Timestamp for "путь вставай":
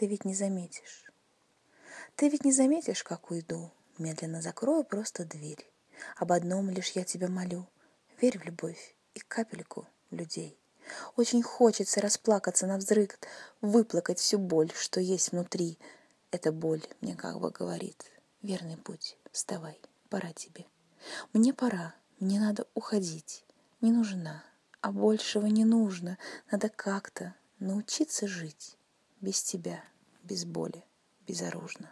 18.78-19.78